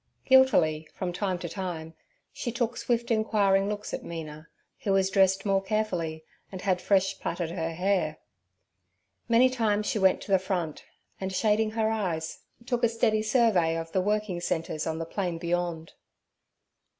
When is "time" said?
1.13-1.37, 1.47-1.93